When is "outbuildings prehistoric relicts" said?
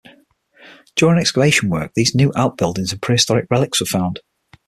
2.35-3.81